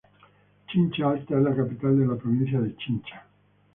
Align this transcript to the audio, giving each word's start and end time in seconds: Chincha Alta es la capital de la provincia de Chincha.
Chincha 0.67 1.05
Alta 1.11 1.37
es 1.37 1.43
la 1.43 1.55
capital 1.55 1.99
de 1.99 2.07
la 2.07 2.15
provincia 2.15 2.59
de 2.59 2.75
Chincha. 2.75 3.23